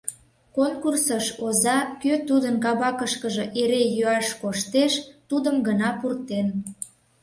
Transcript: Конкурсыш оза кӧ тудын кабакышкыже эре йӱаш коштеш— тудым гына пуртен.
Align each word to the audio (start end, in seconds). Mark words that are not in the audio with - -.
Конкурсыш 0.55 1.25
оза 1.45 1.77
кӧ 2.01 2.13
тудын 2.27 2.55
кабакышкыже 2.63 3.45
эре 3.61 3.81
йӱаш 3.95 4.27
коштеш— 4.41 4.93
тудым 5.29 5.55
гына 5.67 5.89
пуртен. 5.99 6.47